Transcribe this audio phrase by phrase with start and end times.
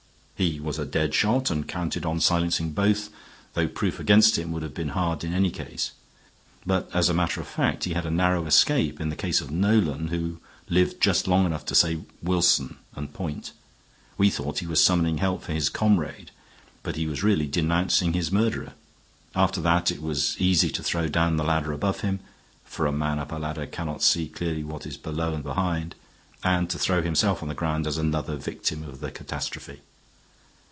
[0.41, 3.11] He was a dead shot and counted on silencing both,
[3.53, 5.91] though proof against him would have been hard in any case.
[6.65, 9.51] But, as a matter of fact, he had a narrow escape, in the case of
[9.51, 13.51] Nolan, who lived just long enough to say, 'Wilson' and point.
[14.17, 16.31] We thought he was summoning help for his comrade,
[16.81, 18.73] but he was really denouncing his murderer.
[19.35, 22.19] After that it was easy to throw down the ladder above him
[22.65, 25.93] (for a man up a ladder cannot see clearly what is below and behind)
[26.43, 29.81] and to throw himself on the ground as another victim of the catastrophe.